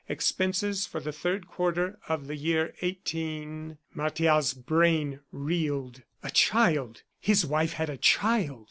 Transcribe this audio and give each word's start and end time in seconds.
Expenses 0.09 0.87
for 0.87 0.99
the 0.99 1.11
third 1.11 1.47
quarter 1.47 1.99
of 2.09 2.25
the 2.25 2.35
year 2.35 2.73
18." 2.81 3.77
Martial's 3.93 4.55
brain 4.55 5.19
reeled. 5.31 6.01
A 6.23 6.31
child! 6.31 7.03
His 7.19 7.45
wife 7.45 7.73
had 7.73 7.91
a 7.91 7.97
child! 7.97 8.59